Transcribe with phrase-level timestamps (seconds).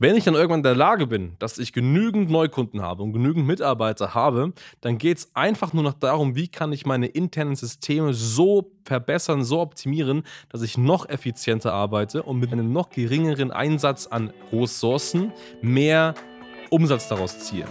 [0.00, 3.48] Wenn ich dann irgendwann in der Lage bin, dass ich genügend Neukunden habe und genügend
[3.48, 8.14] Mitarbeiter habe, dann geht es einfach nur noch darum, wie kann ich meine internen Systeme
[8.14, 14.06] so verbessern, so optimieren, dass ich noch effizienter arbeite und mit einem noch geringeren Einsatz
[14.06, 15.32] an Ressourcen
[15.62, 16.14] mehr
[16.70, 17.66] Umsatz daraus ziehe.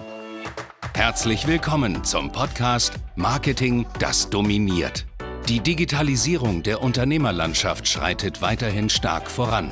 [0.95, 5.05] Herzlich willkommen zum Podcast Marketing, das dominiert.
[5.47, 9.71] Die Digitalisierung der Unternehmerlandschaft schreitet weiterhin stark voran.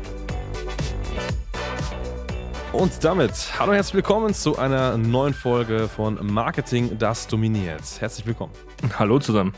[2.73, 7.81] Und damit hallo und herzlich willkommen zu einer neuen Folge von Marketing, das dominiert.
[7.99, 8.53] Herzlich willkommen.
[8.97, 9.53] Hallo zusammen.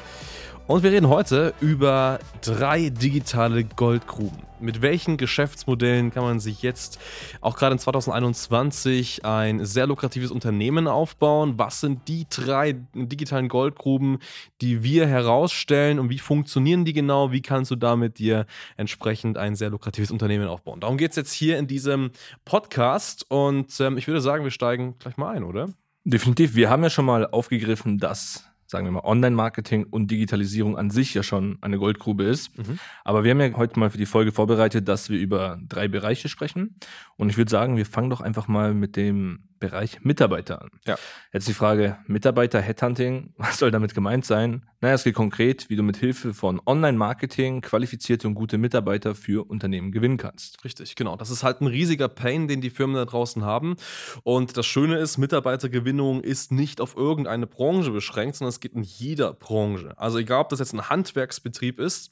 [0.66, 4.42] Und wir reden heute über drei digitale Goldgruben.
[4.64, 6.98] Mit welchen Geschäftsmodellen kann man sich jetzt
[7.42, 11.56] auch gerade in 2021 ein sehr lukratives Unternehmen aufbauen?
[11.58, 14.20] Was sind die drei digitalen Goldgruben,
[14.62, 17.34] die wir herausstellen und wie funktionieren die genau?
[17.34, 18.46] Wie kannst du damit dir
[18.78, 20.80] entsprechend ein sehr lukratives Unternehmen aufbauen?
[20.80, 22.12] Darum geht es jetzt hier in diesem
[22.46, 25.68] Podcast und ähm, ich würde sagen, wir steigen gleich mal ein, oder?
[26.06, 26.56] Definitiv.
[26.56, 31.14] Wir haben ja schon mal aufgegriffen, dass sagen wir mal, Online-Marketing und Digitalisierung an sich
[31.14, 32.58] ja schon eine Goldgrube ist.
[32.58, 32.80] Mhm.
[33.06, 36.28] Aber wir haben ja heute mal für die Folge vorbereitet, dass wir über drei Bereiche
[36.28, 36.76] sprechen.
[37.16, 40.72] Und ich würde sagen, wir fangen doch einfach mal mit dem Bereich Mitarbeiter an.
[40.86, 40.98] Ja.
[41.32, 44.66] Jetzt die Frage, Mitarbeiter, Headhunting, was soll damit gemeint sein?
[44.82, 49.50] Naja, es geht konkret, wie du mit Hilfe von Online-Marketing qualifizierte und gute Mitarbeiter für
[49.50, 50.66] Unternehmen gewinnen kannst.
[50.66, 51.16] Richtig, genau.
[51.16, 53.78] Das ist halt ein riesiger Pain, den die Firmen da draußen haben.
[54.24, 58.84] Und das Schöne ist, Mitarbeitergewinnung ist nicht auf irgendeine Branche beschränkt, sondern es geht in
[58.84, 59.94] jeder Branche.
[59.98, 62.12] Also egal, ob das jetzt ein Handwerksbetrieb ist,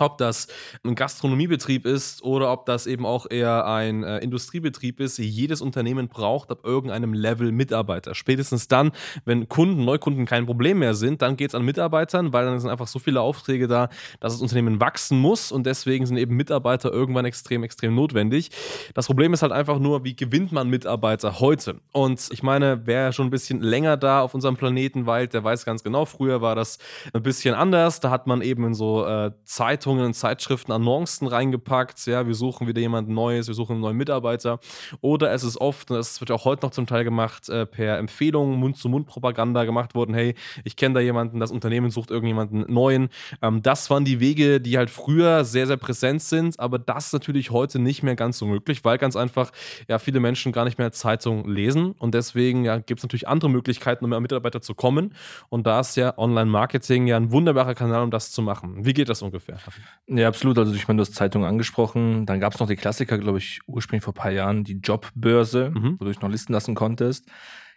[0.00, 0.48] ob das
[0.84, 6.08] ein Gastronomiebetrieb ist oder ob das eben auch eher ein äh, Industriebetrieb ist, jedes Unternehmen
[6.08, 8.14] braucht ab irgendeinem Level Mitarbeiter.
[8.14, 8.92] Spätestens dann,
[9.24, 12.70] wenn Kunden, Neukunden kein Problem mehr sind, dann geht es an Mitarbeitern, weil dann sind
[12.70, 13.88] einfach so viele Aufträge da,
[14.20, 18.50] dass das Unternehmen wachsen muss und deswegen sind eben Mitarbeiter irgendwann extrem, extrem notwendig.
[18.94, 21.80] Das Problem ist halt einfach nur, wie gewinnt man Mitarbeiter heute?
[21.92, 25.64] Und ich meine, wer schon ein bisschen länger da auf unserem Planeten weilt, der weiß
[25.64, 26.78] ganz genau, früher war das
[27.12, 28.00] ein bisschen anders.
[28.00, 32.06] Da hat man eben in so äh, Zeitungen Zeitungen und Zeitschriften Annoncen reingepackt.
[32.06, 34.60] Ja, wir suchen wieder jemanden Neues, wir suchen einen neuen Mitarbeiter.
[35.00, 37.98] Oder es ist oft, und das wird auch heute noch zum Teil gemacht, äh, per
[37.98, 40.14] Empfehlung, Mund-zu-Mund-Propaganda gemacht worden.
[40.14, 43.08] Hey, ich kenne da jemanden, das Unternehmen sucht irgendjemanden neuen.
[43.42, 47.50] Ähm, das waren die Wege, die halt früher sehr, sehr präsent sind, aber das natürlich
[47.50, 49.50] heute nicht mehr ganz so möglich, weil ganz einfach
[49.88, 53.50] ja viele Menschen gar nicht mehr Zeitung lesen und deswegen ja, gibt es natürlich andere
[53.50, 55.14] Möglichkeiten, um an Mitarbeiter zu kommen.
[55.48, 58.84] Und da ist ja Online-Marketing ja ein wunderbarer Kanal, um das zu machen.
[58.84, 59.58] Wie geht das ungefähr?
[60.06, 60.58] Ja, absolut.
[60.58, 62.26] Also ich meine, du hast Zeitung angesprochen.
[62.26, 65.70] Dann gab es noch die Klassiker, glaube ich, ursprünglich vor ein paar Jahren, die Jobbörse,
[65.70, 65.96] mhm.
[65.98, 67.26] wo du dich noch listen lassen konntest.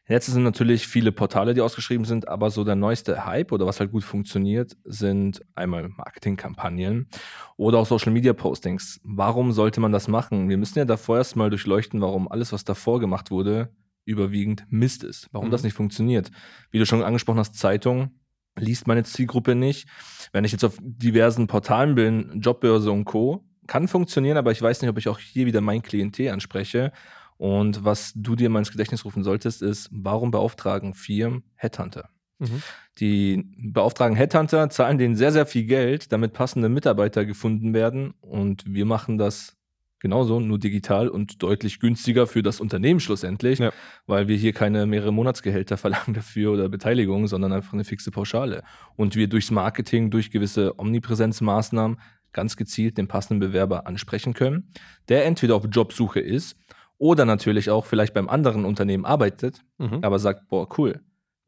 [0.06, 3.80] Jetzt sind natürlich viele Portale, die ausgeschrieben sind, aber so der neueste Hype oder was
[3.80, 7.08] halt gut funktioniert, sind einmal Marketingkampagnen
[7.56, 9.00] oder auch Social Media Postings.
[9.06, 10.50] Warum sollte man das machen?
[10.50, 13.70] Wir müssen ja davor erstmal durchleuchten, warum alles, was davor gemacht wurde,
[14.04, 15.30] überwiegend Mist ist.
[15.32, 15.52] Warum mhm.
[15.52, 16.32] das nicht funktioniert.
[16.70, 18.12] Wie du schon angesprochen hast, Zeitung
[18.58, 19.88] liest meine Zielgruppe nicht.
[20.32, 24.82] Wenn ich jetzt auf diversen Portalen bin, Jobbörse und Co., kann funktionieren, aber ich weiß
[24.82, 26.92] nicht, ob ich auch hier wieder mein Klientel anspreche.
[27.38, 32.10] Und was du dir mal ins Gedächtnis rufen solltest, ist, warum beauftragen Firmen Headhunter?
[32.40, 32.62] Mhm.
[33.00, 38.14] Die beauftragen Headhunter, zahlen denen sehr, sehr viel Geld, damit passende Mitarbeiter gefunden werden.
[38.22, 39.56] Und wir machen das
[40.04, 43.72] genauso, nur digital und deutlich günstiger für das Unternehmen schlussendlich, ja.
[44.06, 48.64] weil wir hier keine mehrere Monatsgehälter verlangen dafür oder Beteiligung, sondern einfach eine fixe Pauschale.
[48.96, 52.00] Und wir durchs Marketing, durch gewisse Omnipräsenzmaßnahmen
[52.34, 54.68] ganz gezielt den passenden Bewerber ansprechen können,
[55.08, 56.58] der entweder auf Jobsuche ist
[56.98, 60.00] oder natürlich auch vielleicht beim anderen Unternehmen arbeitet, mhm.
[60.04, 61.00] aber sagt, boah, cool,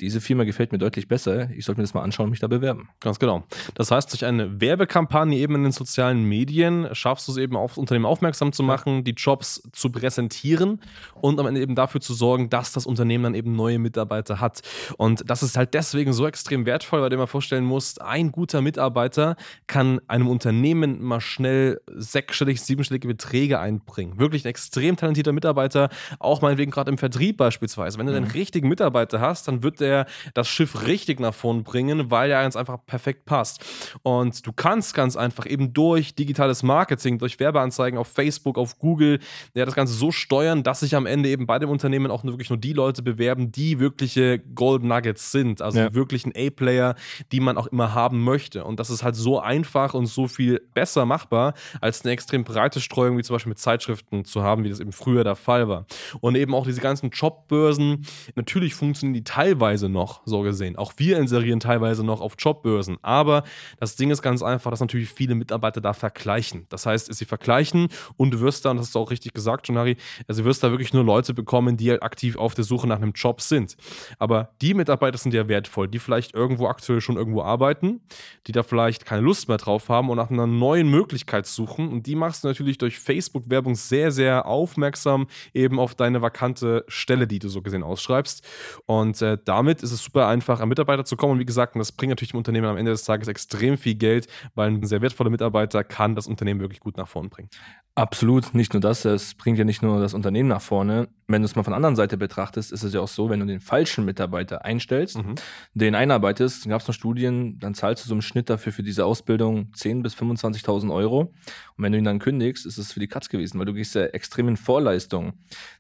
[0.02, 1.50] diese Firma gefällt mir deutlich besser.
[1.52, 2.90] Ich sollte mir das mal anschauen und mich da bewerben.
[3.00, 3.44] Ganz genau.
[3.76, 7.78] Das heißt, durch eine Werbekampagne eben in den sozialen Medien schaffst du es eben auf
[7.78, 10.82] Unternehmen aufmerksam zu machen, die Jobs zu präsentieren
[11.14, 14.62] und am Ende eben dafür zu sorgen, dass das Unternehmen dann eben neue Mitarbeiter hat.
[14.98, 18.32] Und das ist halt deswegen so extrem wertvoll, weil du dir mal vorstellen musst, ein
[18.34, 19.38] guter Mitarbeiter
[19.68, 24.20] kann einem Unternehmen mal schnell sechsstellig, siebenstellige Beträge einbringen.
[24.20, 27.98] Wirklich ein extrem talentierter Mitarbeiter, auch meinetwegen gerade im Vertrieb beispielsweise.
[27.98, 28.18] Wenn du mhm.
[28.18, 32.32] einen richtigen Mitarbeiter hast, dann wird der er das Schiff richtig nach vorn bringen, weil
[32.32, 33.64] er ganz einfach perfekt passt.
[34.04, 39.20] Und du kannst ganz einfach eben durch digitales Marketing, durch Werbeanzeigen auf Facebook, auf Google,
[39.54, 42.50] ja, das Ganze so steuern, dass sich am Ende eben bei dem Unternehmen auch wirklich
[42.50, 45.94] nur die Leute bewerben, die wirkliche Gold Nuggets sind, also ja.
[45.94, 46.96] wirklichen A-Player,
[47.32, 48.64] die man auch immer haben möchte.
[48.64, 52.82] Und das ist halt so einfach und so viel besser machbar, als eine extrem breite
[52.82, 55.86] Streuung, wie zum Beispiel mit Zeitschriften zu haben, wie das eben früher der Fall war.
[56.22, 58.06] Und eben auch diese ganzen Jobbörsen,
[58.36, 60.76] natürlich funktionieren die teilweise noch, so gesehen.
[60.76, 62.98] Auch wir inserieren teilweise noch auf Jobbörsen.
[63.02, 63.44] Aber
[63.80, 66.66] das Ding ist ganz einfach, dass natürlich viele Mitarbeiter da vergleichen.
[66.70, 69.68] Das heißt, sie vergleichen und du wirst da, und das hast du auch richtig gesagt,
[69.68, 72.88] Jonari, also du wirst da wirklich nur Leute bekommen, die halt aktiv auf der Suche
[72.88, 73.76] nach einem Job sind.
[74.20, 78.02] Aber die Mitarbeiter sind ja wertvoll, die vielleicht irgendwo aktuell schon irgendwo arbeiten,
[78.48, 81.90] die da vielleicht keine Lust mehr drauf haben und nach einer neuen Möglichkeit suchen.
[81.90, 87.28] Und die machst du natürlich durch Facebook-Werbung sehr, sehr aufmerksam eben auf deine vakante Stelle,
[87.28, 88.46] die du so gesehen ausschreibst.
[88.86, 91.34] Und äh, damit ist es super einfach, an Mitarbeiter zu kommen.
[91.34, 94.28] Und wie gesagt, das bringt natürlich dem Unternehmen am Ende des Tages extrem viel Geld,
[94.54, 97.50] weil ein sehr wertvoller Mitarbeiter kann das Unternehmen wirklich gut nach vorne bringen.
[97.96, 101.08] Absolut, nicht nur das, es bringt ja nicht nur das Unternehmen nach vorne.
[101.28, 103.40] Wenn du es mal von der anderen Seite betrachtest, ist es ja auch so, wenn
[103.40, 105.36] du den falschen Mitarbeiter einstellst, mhm.
[105.74, 109.06] den einarbeitest, gab es noch Studien, dann zahlst du so im Schnitt dafür für diese
[109.06, 111.22] Ausbildung 10.000 bis 25.000 Euro.
[111.22, 113.96] Und wenn du ihn dann kündigst, ist es für die Katz gewesen, weil du gehst
[113.96, 115.34] ja extrem in Vorleistung.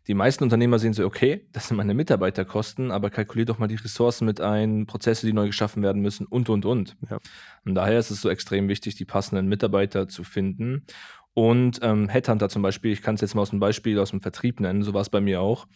[0.08, 3.76] Die meisten Unternehmer sehen so, okay, das sind meine Mitarbeiterkosten, aber kalkulier doch mal die
[3.76, 6.98] Ressourcen mit ein, Prozesse, die neu geschaffen werden müssen und, und, und.
[7.08, 7.20] Ja.
[7.66, 10.86] Und daher ist es so extrem wichtig, die passenden Mitarbeiter zu finden.
[11.36, 14.22] Und ähm, Headhunter zum Beispiel, ich kann es jetzt mal aus dem Beispiel aus dem
[14.22, 15.68] Vertrieb nennen, so war es bei mir auch.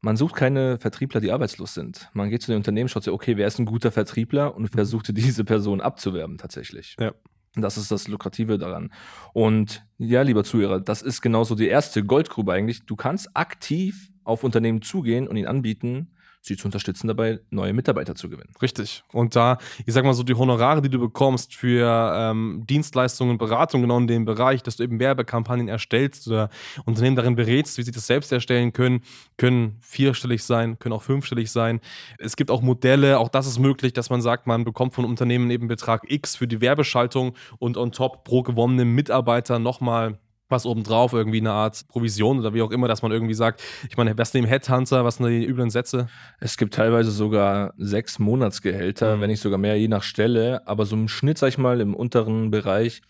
[0.00, 2.10] Man sucht keine Vertriebler, die arbeitslos sind.
[2.12, 5.06] Man geht zu den Unternehmen, schaut sich, okay, wer ist ein guter Vertriebler und versucht
[5.16, 6.96] diese Person abzuwerben tatsächlich.
[6.98, 7.14] Ja.
[7.54, 8.92] Das ist das Lukrative daran.
[9.32, 12.84] Und ja, lieber Zuhörer, das ist genauso die erste Goldgrube eigentlich.
[12.84, 16.11] Du kannst aktiv auf Unternehmen zugehen und ihnen anbieten,
[16.42, 18.52] sie zu unterstützen, dabei neue Mitarbeiter zu gewinnen.
[18.60, 19.04] Richtig.
[19.12, 23.80] Und da, ich sag mal so, die Honorare, die du bekommst für ähm, Dienstleistungen, Beratung
[23.80, 26.50] genau in dem Bereich, dass du eben Werbekampagnen erstellst oder
[26.84, 29.02] Unternehmen darin berätst, wie sie das selbst erstellen können,
[29.36, 31.80] können vierstellig sein, können auch fünfstellig sein.
[32.18, 35.48] Es gibt auch Modelle, auch das ist möglich, dass man sagt, man bekommt von Unternehmen
[35.50, 40.18] eben Betrag X für die Werbeschaltung und on top pro gewonnenen Mitarbeiter nochmal
[40.52, 43.96] was obendrauf, irgendwie eine Art Provision oder wie auch immer, dass man irgendwie sagt, ich
[43.96, 46.06] meine, was neben Headhunter, was sind die üblen Sätze?
[46.38, 49.20] Es gibt teilweise sogar sechs Monatsgehälter, mhm.
[49.20, 51.94] wenn nicht sogar mehr, je nach Stelle, aber so im Schnitt, sag ich mal, im
[51.94, 53.02] unteren Bereich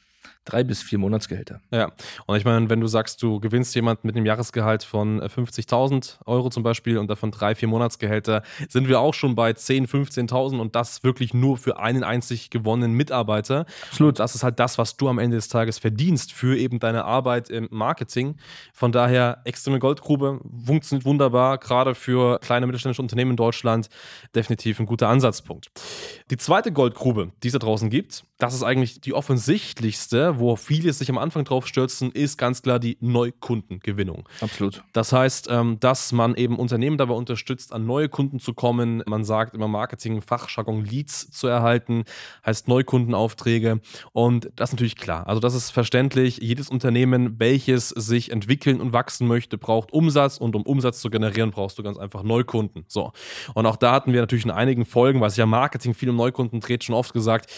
[0.45, 1.61] drei bis vier Monatsgehälter.
[1.71, 1.93] Ja,
[2.27, 6.25] und ich meine, wenn du sagst, du gewinnst jemand mit einem Jahresgehalt von 50.000 äh,
[6.27, 9.89] Euro zum Beispiel und davon drei, vier Monatsgehälter, sind wir auch schon bei 10.000,
[10.29, 13.67] 15.000 und das wirklich nur für einen einzig gewonnenen Mitarbeiter.
[13.91, 14.19] Absolut.
[14.19, 17.49] Das ist halt das, was du am Ende des Tages verdienst für eben deine Arbeit
[17.51, 18.37] im Marketing.
[18.73, 23.89] Von daher, extreme Goldgrube, funktioniert wunderbar, gerade für kleine mittelständische Unternehmen in Deutschland
[24.35, 25.71] definitiv ein guter Ansatzpunkt.
[26.31, 30.93] Die zweite Goldgrube, die es da draußen gibt, das ist eigentlich die offensichtlichste, wo viele
[30.93, 34.29] sich am Anfang drauf stürzen, ist ganz klar die Neukundengewinnung.
[34.41, 34.83] Absolut.
[34.93, 39.03] Das heißt, ähm, dass man eben Unternehmen dabei unterstützt, an neue Kunden zu kommen.
[39.07, 42.05] Man sagt immer Marketing, Fachjargon Leads zu erhalten,
[42.45, 43.81] heißt Neukundenaufträge.
[44.13, 45.27] Und das ist natürlich klar.
[45.27, 46.39] Also das ist verständlich.
[46.39, 51.51] Jedes Unternehmen, welches sich entwickeln und wachsen möchte, braucht Umsatz und um Umsatz zu generieren,
[51.51, 52.85] brauchst du ganz einfach Neukunden.
[52.89, 53.13] So.
[53.55, 56.17] Und auch da hatten wir natürlich in einigen Folgen, weil sich ja Marketing viel um
[56.17, 57.51] Neukunden dreht, schon oft gesagt,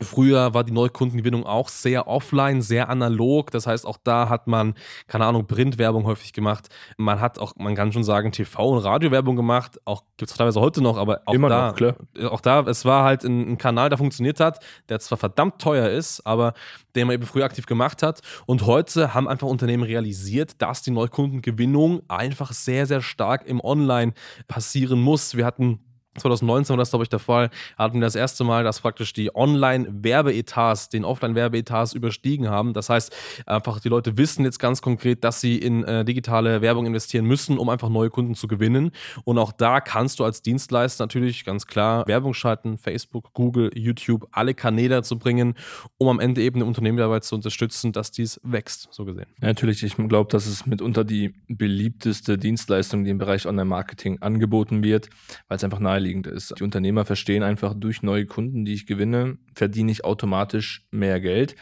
[0.00, 3.50] Früher war die Neukundengewinnung auch sehr offline, sehr analog.
[3.50, 4.74] Das heißt, auch da hat man,
[5.06, 6.68] keine Ahnung, Printwerbung häufig gemacht.
[6.96, 9.80] Man hat auch, man kann schon sagen, TV- und Radiowerbung gemacht.
[9.84, 11.94] Auch gibt es teilweise heute noch, aber auch Immer da, noch, klar.
[12.30, 15.88] auch da, es war halt ein, ein, Kanal, der funktioniert hat, der zwar verdammt teuer
[15.88, 16.54] ist, aber
[16.94, 18.20] den man eben früher aktiv gemacht hat.
[18.46, 24.12] Und heute haben einfach Unternehmen realisiert, dass die Neukundengewinnung einfach sehr, sehr stark im Online
[24.46, 25.36] passieren muss.
[25.36, 25.80] Wir hatten
[26.18, 29.34] 2019 war das, glaube ich, der Fall, hatten wir das erste Mal, dass praktisch die
[29.34, 32.72] Online-Werbeetats den Offline-Werbeetats überstiegen haben.
[32.72, 33.14] Das heißt,
[33.46, 37.58] einfach die Leute wissen jetzt ganz konkret, dass sie in äh, digitale Werbung investieren müssen,
[37.58, 38.90] um einfach neue Kunden zu gewinnen.
[39.24, 44.28] Und auch da kannst du als Dienstleister natürlich ganz klar Werbung schalten, Facebook, Google, YouTube,
[44.32, 45.54] alle Kanäle zu bringen,
[45.98, 49.26] um am Ende eben ein Unternehmen dabei zu unterstützen, dass dies wächst, so gesehen.
[49.40, 54.82] Ja, natürlich, ich glaube, das ist mitunter die beliebteste Dienstleistung, die im Bereich Online-Marketing angeboten
[54.82, 55.08] wird,
[55.48, 56.54] weil es einfach naheliegend naheliegend ist.
[56.58, 61.56] Die Unternehmer verstehen einfach, durch neue Kunden, die ich gewinne, verdiene ich automatisch mehr Geld.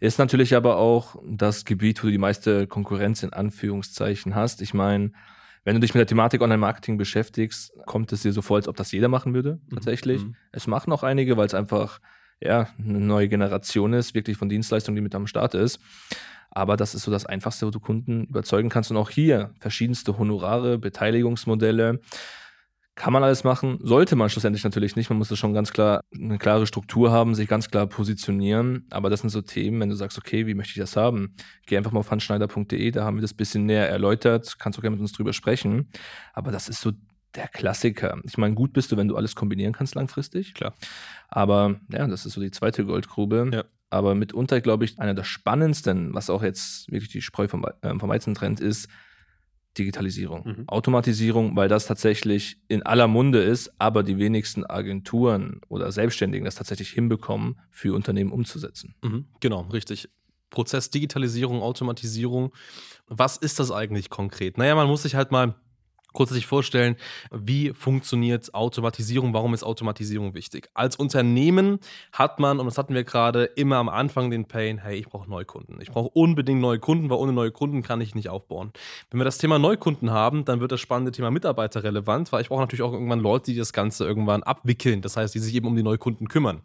[0.00, 4.62] Ist natürlich aber auch das Gebiet, wo du die meiste Konkurrenz in Anführungszeichen hast.
[4.62, 5.12] Ich meine,
[5.64, 8.76] wenn du dich mit der Thematik Online-Marketing beschäftigst, kommt es dir so vor, als ob
[8.76, 9.74] das jeder machen würde, mhm.
[9.74, 10.24] tatsächlich.
[10.24, 10.34] Mhm.
[10.50, 12.00] Es machen auch einige, weil es einfach
[12.40, 15.78] ja, eine neue Generation ist, wirklich von Dienstleistungen, die mit am Start ist.
[16.50, 18.90] Aber das ist so das Einfachste, wo du Kunden überzeugen kannst.
[18.90, 22.00] Und auch hier verschiedenste Honorare, Beteiligungsmodelle
[22.94, 25.08] Kann man alles machen, sollte man schlussendlich natürlich nicht.
[25.08, 28.86] Man muss das schon ganz klar eine klare Struktur haben, sich ganz klar positionieren.
[28.90, 31.34] Aber das sind so Themen, wenn du sagst, okay, wie möchte ich das haben?
[31.64, 34.58] Geh einfach mal auf handschneider.de, da haben wir das ein bisschen näher erläutert.
[34.58, 35.88] Kannst du gerne mit uns drüber sprechen.
[36.34, 36.92] Aber das ist so
[37.34, 38.20] der Klassiker.
[38.24, 40.52] Ich meine, gut bist du, wenn du alles kombinieren kannst langfristig.
[40.52, 40.74] Klar.
[41.28, 43.50] Aber ja, das ist so die zweite Goldgrube.
[43.54, 43.64] Ja.
[43.88, 47.98] Aber mitunter, glaube ich, einer der spannendsten, was auch jetzt wirklich die Spreu vom, äh,
[47.98, 48.88] vom Weizen trennt, ist,
[49.78, 50.68] Digitalisierung, mhm.
[50.68, 56.56] Automatisierung, weil das tatsächlich in aller Munde ist, aber die wenigsten Agenturen oder Selbstständigen das
[56.56, 58.94] tatsächlich hinbekommen, für Unternehmen umzusetzen.
[59.02, 59.26] Mhm.
[59.40, 60.10] Genau, richtig.
[60.50, 62.52] Prozess Digitalisierung, Automatisierung.
[63.06, 64.58] Was ist das eigentlich konkret?
[64.58, 65.54] Naja, man muss sich halt mal
[66.12, 66.96] kurz sich vorstellen,
[67.30, 70.68] wie funktioniert Automatisierung, warum ist Automatisierung wichtig?
[70.74, 71.78] Als Unternehmen
[72.12, 75.28] hat man, und das hatten wir gerade, immer am Anfang den Pain, hey, ich brauche
[75.28, 75.80] Neukunden.
[75.80, 78.72] Ich brauche unbedingt neue Kunden, weil ohne neue Kunden kann ich nicht aufbauen.
[79.10, 82.48] Wenn wir das Thema Neukunden haben, dann wird das spannende Thema Mitarbeiter relevant, weil ich
[82.48, 85.66] brauche natürlich auch irgendwann Leute, die das Ganze irgendwann abwickeln, das heißt, die sich eben
[85.66, 86.62] um die Neukunden kümmern.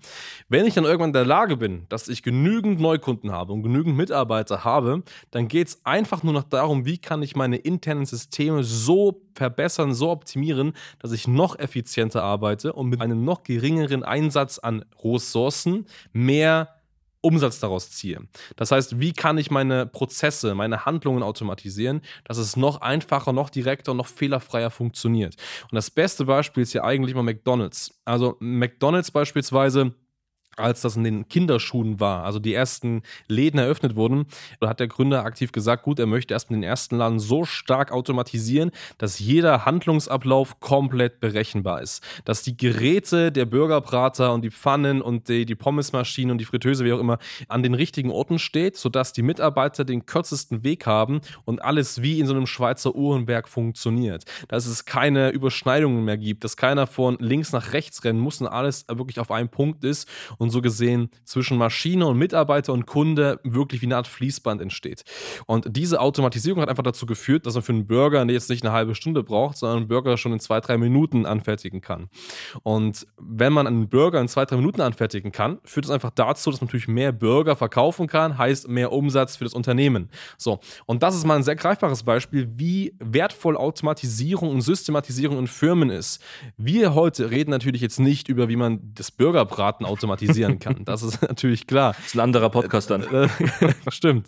[0.50, 3.96] Wenn ich dann irgendwann in der Lage bin, dass ich genügend Neukunden habe und genügend
[3.98, 8.64] Mitarbeiter habe, dann geht es einfach nur noch darum, wie kann ich meine internen Systeme
[8.64, 14.60] so verbessern, so optimieren, dass ich noch effizienter arbeite und mit einem noch geringeren Einsatz
[14.60, 16.78] an Ressourcen mehr
[17.22, 18.22] Umsatz daraus ziehe.
[18.56, 23.50] Das heißt, wie kann ich meine Prozesse, meine Handlungen automatisieren, dass es noch einfacher, noch
[23.50, 25.36] direkter und noch fehlerfreier funktioniert.
[25.64, 28.00] Und das beste Beispiel ist ja eigentlich mal McDonald's.
[28.06, 29.94] Also McDonald's beispielsweise
[30.58, 34.26] als das in den Kinderschuhen war, also die ersten Läden eröffnet wurden,
[34.62, 38.72] hat der Gründer aktiv gesagt, gut, er möchte erstmal den ersten Laden so stark automatisieren,
[38.98, 42.04] dass jeder Handlungsablauf komplett berechenbar ist.
[42.26, 46.86] Dass die Geräte, der Burgerbrater und die Pfannen und die, die Pommesmaschine und die Fritteuse,
[46.86, 51.22] wie auch immer, an den richtigen Orten steht, sodass die Mitarbeiter den kürzesten Weg haben
[51.46, 54.26] und alles wie in so einem Schweizer Uhrenberg funktioniert.
[54.48, 58.48] Dass es keine Überschneidungen mehr gibt, dass keiner von links nach rechts rennen muss und
[58.48, 62.86] alles wirklich auf einem Punkt ist und und so gesehen zwischen Maschine und Mitarbeiter und
[62.86, 65.04] Kunde wirklich wie eine Art Fließband entsteht.
[65.46, 68.74] Und diese Automatisierung hat einfach dazu geführt, dass man für einen Burger jetzt nicht eine
[68.74, 72.10] halbe Stunde braucht, sondern einen Burger schon in zwei, drei Minuten anfertigen kann.
[72.64, 76.50] Und wenn man einen Burger in zwei, drei Minuten anfertigen kann, führt das einfach dazu,
[76.50, 80.10] dass man natürlich mehr Burger verkaufen kann, heißt mehr Umsatz für das Unternehmen.
[80.38, 85.48] So, und das ist mal ein sehr greifbares Beispiel, wie wertvoll Automatisierung und Systematisierung in
[85.48, 86.22] Firmen ist.
[86.56, 90.86] Wir heute reden natürlich jetzt nicht über, wie man das Burgerbraten automatisiert automatisieren kann.
[90.86, 91.94] Das ist natürlich klar.
[91.94, 93.06] Das ist ein anderer Podcast dann.
[93.90, 94.28] Stimmt.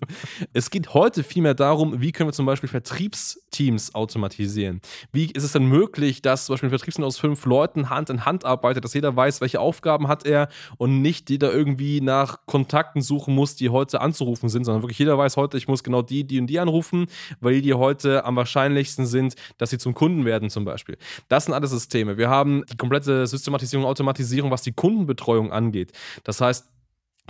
[0.53, 4.81] Es geht heute vielmehr darum, wie können wir zum Beispiel Vertriebsteams automatisieren?
[5.11, 8.25] Wie ist es denn möglich, dass zum Beispiel ein Vertriebsteam aus fünf Leuten Hand in
[8.25, 13.01] Hand arbeitet, dass jeder weiß, welche Aufgaben hat er und nicht jeder irgendwie nach Kontakten
[13.01, 16.23] suchen muss, die heute anzurufen sind, sondern wirklich jeder weiß heute, ich muss genau die,
[16.23, 17.07] die und die anrufen,
[17.39, 20.97] weil die heute am wahrscheinlichsten sind, dass sie zum Kunden werden zum Beispiel.
[21.27, 22.17] Das sind alle Systeme.
[22.17, 25.91] Wir haben die komplette Systematisierung, Automatisierung, was die Kundenbetreuung angeht.
[26.23, 26.65] Das heißt,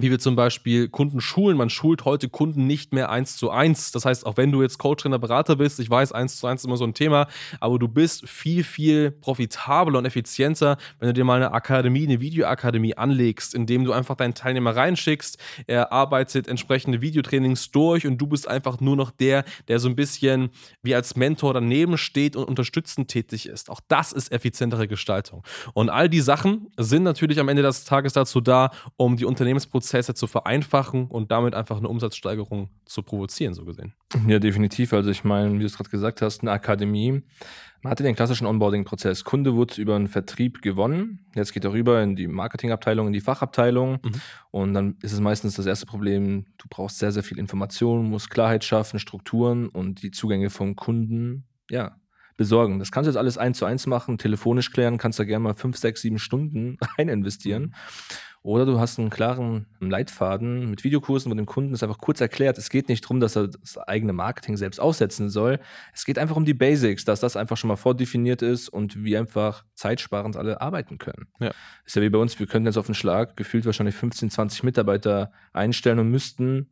[0.02, 1.58] wie wir zum Beispiel Kunden schulen.
[1.58, 3.92] Man schult heute Kunden nicht mehr eins zu eins.
[3.92, 6.62] Das heißt, auch wenn du jetzt Coach, Trainer, Berater bist, ich weiß, eins zu eins
[6.62, 7.28] ist immer so ein Thema,
[7.60, 12.22] aber du bist viel, viel profitabler und effizienter, wenn du dir mal eine Akademie, eine
[12.22, 15.38] Videoakademie anlegst, indem du einfach deinen Teilnehmer reinschickst.
[15.68, 19.96] Er arbeitet entsprechende Videotrainings durch und du bist einfach nur noch der, der so ein
[19.96, 20.50] bisschen
[20.82, 23.70] wie als Mentor daneben steht und unterstützend tätig ist.
[23.70, 25.44] Auch das ist effizientere Gestaltung.
[25.74, 29.89] Und all die Sachen sind natürlich am Ende des Tages dazu da, um die Unternehmensprozesse
[29.90, 33.94] Prozesse zu vereinfachen und damit einfach eine Umsatzsteigerung zu provozieren, so gesehen.
[34.28, 34.94] Ja, definitiv.
[34.94, 37.24] Also ich meine, wie du es gerade gesagt hast, eine Akademie.
[37.82, 39.24] Man hatte den klassischen Onboarding-Prozess.
[39.24, 41.26] Kunde wurde über einen Vertrieb gewonnen.
[41.34, 43.94] Jetzt geht er rüber in die Marketingabteilung, in die Fachabteilung.
[44.04, 44.12] Mhm.
[44.52, 48.30] Und dann ist es meistens das erste Problem, du brauchst sehr, sehr viel Information, musst
[48.30, 51.96] Klarheit schaffen, Strukturen und die Zugänge vom Kunden, ja,
[52.38, 52.80] besorgen.
[52.80, 55.56] Das kannst du jetzt alles eins zu eins machen, telefonisch klären, kannst da gerne mal
[55.56, 57.64] fünf, sechs, sieben Stunden rein investieren.
[57.64, 57.74] Mhm.
[58.42, 62.58] Oder du hast einen klaren Leitfaden mit Videokursen, wo dem Kunden es einfach kurz erklärt.
[62.58, 65.60] Es geht nicht darum, dass er das eigene Marketing selbst aussetzen soll.
[65.94, 69.20] Es geht einfach um die Basics, dass das einfach schon mal vordefiniert ist und wir
[69.20, 71.28] einfach zeitsparend alle arbeiten können.
[71.40, 71.52] Ja.
[71.86, 74.64] Ist ja wie bei uns, wir könnten jetzt auf den Schlag gefühlt wahrscheinlich 15, 20
[74.64, 76.70] Mitarbeiter einstellen und müssten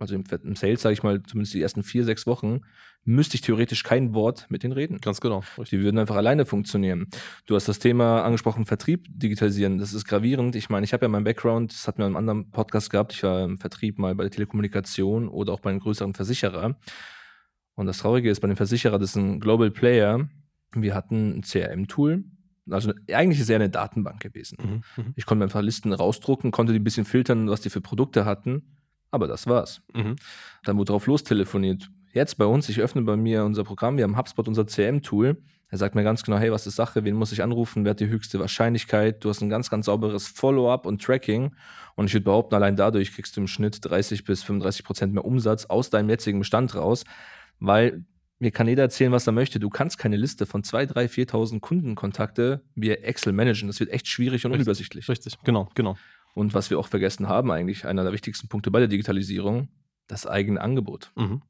[0.00, 2.60] also im, im Sales, sage ich mal, zumindest die ersten vier, sechs Wochen,
[3.04, 4.98] müsste ich theoretisch kein Wort mit denen reden.
[4.98, 5.42] Ganz genau.
[5.70, 7.08] Die würden einfach alleine funktionieren.
[7.46, 9.78] Du hast das Thema angesprochen, Vertrieb digitalisieren.
[9.78, 10.54] Das ist gravierend.
[10.54, 13.12] Ich meine, ich habe ja meinen Background, das hatten wir in einem anderen Podcast gehabt.
[13.12, 16.76] Ich war im Vertrieb mal bei der Telekommunikation oder auch bei einem größeren Versicherer.
[17.74, 20.28] Und das Traurige ist, bei dem Versicherer, das ist ein Global Player.
[20.74, 22.24] Wir hatten ein CRM-Tool.
[22.68, 24.58] Also eigentlich ist es eher eine Datenbank gewesen.
[24.96, 25.12] Mhm, mhm.
[25.16, 28.62] Ich konnte einfach Listen rausdrucken, konnte die ein bisschen filtern, was die für Produkte hatten
[29.10, 29.82] aber das war's.
[29.94, 30.16] Mhm.
[30.64, 31.90] Dann wurde drauf lostelefoniert.
[32.12, 35.40] Jetzt bei uns, ich öffne bei mir unser Programm, wir haben HubSpot, unser CM-Tool.
[35.68, 38.00] Er sagt mir ganz genau, hey, was ist Sache, wen muss ich anrufen, wer hat
[38.00, 39.24] die höchste Wahrscheinlichkeit.
[39.24, 41.54] Du hast ein ganz, ganz sauberes Follow-up und Tracking.
[41.94, 45.24] Und ich würde behaupten, allein dadurch kriegst du im Schnitt 30 bis 35 Prozent mehr
[45.24, 47.04] Umsatz aus deinem jetzigen Bestand raus,
[47.60, 48.04] weil
[48.40, 49.60] mir kann jeder erzählen, was er möchte.
[49.60, 53.68] Du kannst keine Liste von 2.000, 3.000, 4.000 Kundenkontakte via Excel managen.
[53.68, 55.08] Das wird echt schwierig und Richtig, unübersichtlich.
[55.08, 55.96] Richtig, genau, genau.
[56.34, 59.68] Und was wir auch vergessen haben, eigentlich einer der wichtigsten Punkte bei der Digitalisierung,
[60.06, 61.12] das eigene Angebot.
[61.16, 61.42] Mhm.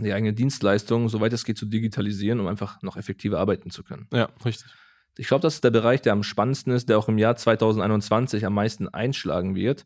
[0.00, 4.08] Die eigene Dienstleistung, soweit es geht, zu digitalisieren, um einfach noch effektiver arbeiten zu können.
[4.12, 4.72] Ja, richtig.
[5.16, 8.44] Ich glaube, das ist der Bereich, der am spannendsten ist, der auch im Jahr 2021
[8.44, 9.84] am meisten einschlagen wird.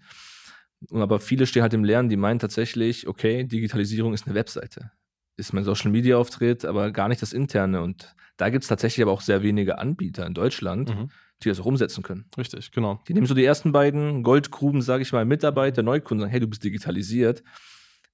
[0.91, 4.93] Aber viele stehen halt im Lernen, die meinen tatsächlich, okay, Digitalisierung ist eine Webseite
[5.39, 7.81] ist mein Social Media Auftritt, aber gar nicht das interne.
[7.81, 11.11] Und da gibt es tatsächlich aber auch sehr wenige Anbieter in Deutschland, mhm.
[11.43, 12.25] Die das auch umsetzen können.
[12.37, 13.01] Richtig, genau.
[13.09, 16.49] Die nehmen so die ersten beiden Goldgruben, sage ich mal, Mitarbeiter, Neukunden, sagen, hey, du
[16.49, 17.43] bist digitalisiert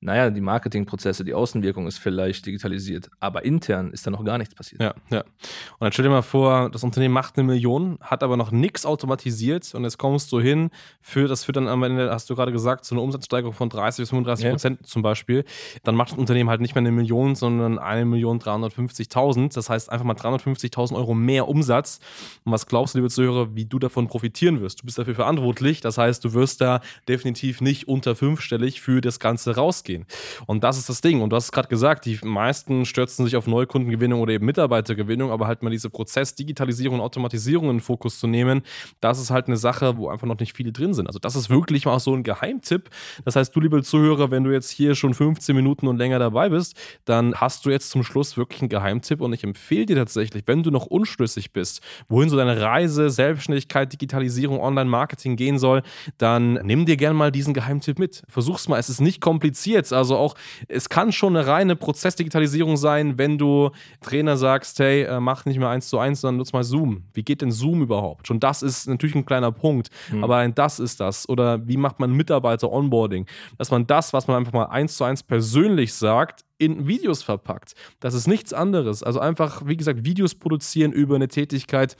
[0.04, 4.54] naja, die Marketingprozesse, die Außenwirkung ist vielleicht digitalisiert, aber intern ist da noch gar nichts
[4.54, 4.82] passiert.
[4.82, 5.20] Ja, ja.
[5.20, 8.84] Und dann stell dir mal vor, das Unternehmen macht eine Million, hat aber noch nichts
[8.84, 10.68] automatisiert und jetzt kommst du hin,
[11.00, 14.02] für das führt dann am Ende, hast du gerade gesagt, zu einer Umsatzsteigerung von 30
[14.02, 14.86] bis 35 Prozent ja.
[14.86, 15.44] zum Beispiel.
[15.84, 19.54] Dann macht das Unternehmen halt nicht mehr eine Million, sondern eine Million 350.000.
[19.54, 22.00] Das heißt einfach mal 350.000 Euro mehr Umsatz.
[22.44, 24.82] Und was glaubst du, liebe Zuhörer, wie du davon profitieren wirst?
[24.82, 25.80] Du bist dafür verantwortlich.
[25.80, 30.06] Das heißt, du wirst da definitiv nicht unter fünfstellig für das Ganze rausgehen gehen.
[30.46, 31.22] Und das ist das Ding.
[31.22, 35.30] Und du hast es gerade gesagt, die meisten stürzen sich auf Neukundengewinnung oder eben Mitarbeitergewinnung,
[35.30, 38.62] aber halt mal diese Prozess-Digitalisierung und Automatisierung in den Fokus zu nehmen,
[39.00, 41.06] das ist halt eine Sache, wo einfach noch nicht viele drin sind.
[41.06, 42.90] Also das ist wirklich mal so ein Geheimtipp.
[43.24, 46.48] Das heißt, du, liebe Zuhörer, wenn du jetzt hier schon 15 Minuten und länger dabei
[46.48, 50.44] bist, dann hast du jetzt zum Schluss wirklich einen Geheimtipp und ich empfehle dir tatsächlich,
[50.46, 55.82] wenn du noch unschlüssig bist, wohin so deine Reise, Selbstständigkeit, Digitalisierung, Online-Marketing gehen soll,
[56.18, 58.22] dann nimm dir gerne mal diesen Geheimtipp mit.
[58.28, 58.78] Versuch's mal.
[58.78, 59.92] Es ist nicht kompliziert jetzt.
[59.92, 60.34] Also auch,
[60.68, 65.58] es kann schon eine reine Prozessdigitalisierung sein, wenn du Trainer sagst, hey, äh, mach nicht
[65.58, 67.04] mehr eins zu eins, sondern nutz mal Zoom.
[67.12, 68.26] Wie geht denn Zoom überhaupt?
[68.26, 70.24] Schon das ist natürlich ein kleiner Punkt, mhm.
[70.24, 71.28] aber das ist das.
[71.28, 73.26] Oder wie macht man Mitarbeiter-Onboarding?
[73.58, 77.74] Dass man das, was man einfach mal eins zu eins persönlich sagt, in Videos verpackt.
[78.00, 79.02] Das ist nichts anderes.
[79.02, 81.96] Also einfach, wie gesagt, Videos produzieren über eine Tätigkeit,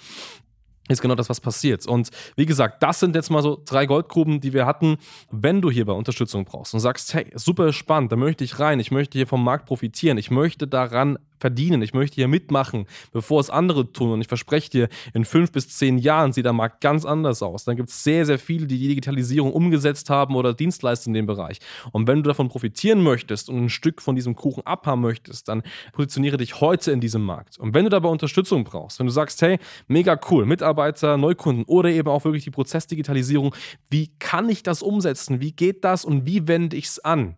[0.89, 1.87] ist genau das, was passiert.
[1.87, 4.99] Und wie gesagt, das sind jetzt mal so drei Goldgruben, die wir hatten.
[5.31, 8.91] Wenn du hierbei Unterstützung brauchst und sagst, hey, super spannend, da möchte ich rein, ich
[8.91, 11.83] möchte hier vom Markt profitieren, ich möchte daran verdienen.
[11.83, 14.13] Ich möchte hier mitmachen, bevor es andere tun.
[14.13, 17.65] Und ich verspreche dir, in fünf bis zehn Jahren sieht der Markt ganz anders aus.
[17.65, 21.27] Dann gibt es sehr, sehr viele, die die Digitalisierung umgesetzt haben oder Dienstleister in dem
[21.27, 21.59] Bereich.
[21.93, 25.63] Und wenn du davon profitieren möchtest und ein Stück von diesem Kuchen abhaben möchtest, dann
[25.93, 27.59] positioniere dich heute in diesem Markt.
[27.59, 31.91] Und wenn du dabei Unterstützung brauchst, wenn du sagst, hey, mega cool, Mitarbeiter, Neukunden oder
[31.91, 33.55] eben auch wirklich die Prozessdigitalisierung,
[33.91, 35.43] wie kann ich das umsetzen?
[35.43, 37.37] Wie geht das und wie wende ich es an?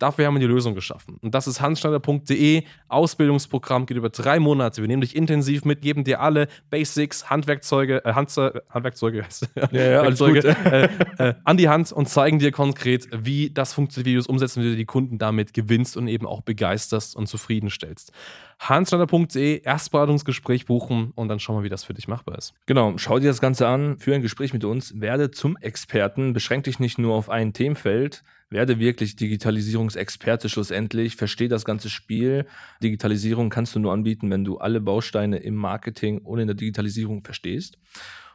[0.00, 1.18] Dafür haben wir die Lösung geschaffen.
[1.20, 2.64] Und das ist hansschneider.de.
[2.88, 4.80] Ausbildungsprogramm geht über drei Monate.
[4.80, 8.34] Wir nehmen dich intensiv mit, geben dir alle Basics, Handwerkzeuge, äh, Hand,
[8.70, 9.18] Handwerkzeuge,
[9.54, 14.06] ja, ja, Handwerkzeuge äh, äh, an die Hand und zeigen dir konkret, wie das funktioniert,
[14.06, 17.26] wie du es umsetzen, wie du die Kunden damit gewinnst und eben auch begeisterst und
[17.26, 18.12] zufriedenstellst
[18.60, 22.52] hansschneider.de, Erstberatungsgespräch buchen und dann schauen wir, wie das für dich machbar ist.
[22.66, 26.64] Genau, schau dir das Ganze an, führe ein Gespräch mit uns, werde zum Experten, beschränk
[26.64, 32.46] dich nicht nur auf ein Themenfeld, werde wirklich Digitalisierungsexperte schlussendlich, verstehe das ganze Spiel.
[32.82, 37.24] Digitalisierung kannst du nur anbieten, wenn du alle Bausteine im Marketing und in der Digitalisierung
[37.24, 37.78] verstehst.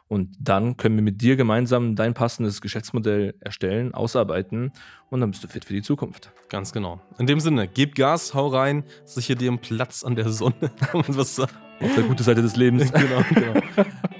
[0.08, 4.72] Und dann können wir mit dir gemeinsam dein passendes Geschäftsmodell erstellen, ausarbeiten
[5.10, 6.30] und dann bist du fit für die Zukunft.
[6.48, 7.00] Ganz genau.
[7.18, 10.70] In dem Sinne, gib Gas, hau rein, sichere dir einen Platz an der Sonne.
[10.92, 11.50] was Auf
[11.80, 12.92] der guten Seite des Lebens.
[12.92, 13.60] genau, genau.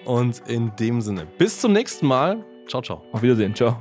[0.04, 2.44] Und in dem Sinne, bis zum nächsten Mal.
[2.66, 3.04] Ciao, ciao.
[3.12, 3.54] Auf Wiedersehen.
[3.54, 3.80] Ciao.